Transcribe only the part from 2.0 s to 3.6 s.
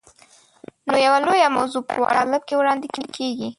واړه کالب کې وړاندې کېږي.